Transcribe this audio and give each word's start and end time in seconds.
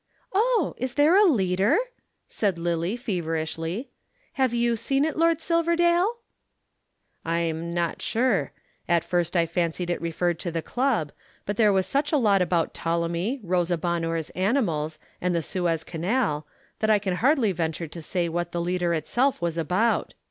"Oh, 0.33 0.73
is 0.77 0.95
there 0.95 1.15
a 1.15 1.29
leader?" 1.29 1.77
said 2.27 2.57
Lillie 2.57 2.97
feverishly. 2.97 3.91
"Have 4.33 4.51
you 4.51 4.75
seen 4.75 5.05
it, 5.05 5.15
Lord 5.15 5.39
Silverdale?" 5.39 6.15
"I 7.23 7.41
am 7.41 7.71
not 7.71 8.01
sure. 8.01 8.51
At 8.89 9.03
first 9.03 9.37
I 9.37 9.45
fancied 9.45 9.91
it 9.91 10.01
referred 10.01 10.39
to 10.39 10.49
the 10.51 10.63
Club, 10.63 11.11
but 11.45 11.55
there 11.55 11.71
was 11.71 11.85
such 11.85 12.11
a 12.11 12.17
lot 12.17 12.41
about 12.41 12.73
Ptolemy, 12.73 13.41
Rosa 13.43 13.77
Bonheur's 13.77 14.31
animals 14.31 14.97
and 15.21 15.35
the 15.35 15.43
Suez 15.43 15.83
Canal 15.83 16.47
that 16.79 16.89
I 16.89 16.97
can 16.97 17.17
hardly 17.17 17.51
venture 17.51 17.87
to 17.87 18.01
say 18.01 18.27
what 18.27 18.51
the 18.53 18.59
leader 18.59 18.95
itself 18.95 19.39
was 19.39 19.55
about. 19.55 20.15